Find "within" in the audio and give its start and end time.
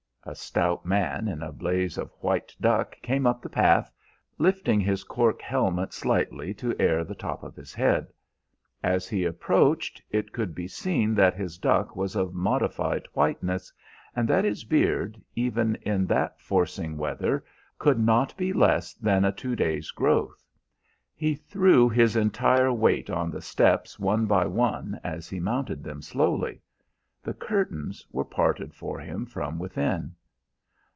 29.59-30.15